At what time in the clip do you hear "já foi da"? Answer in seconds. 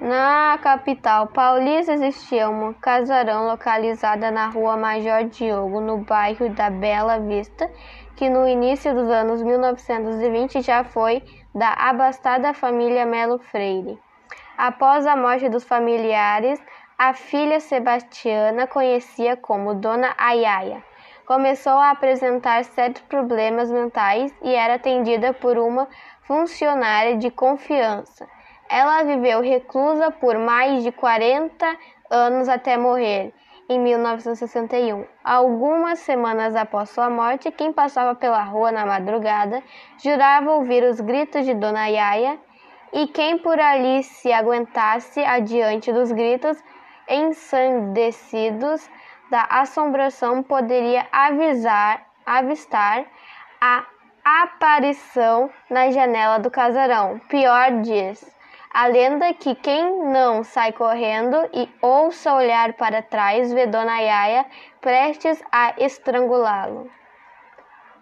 10.62-11.74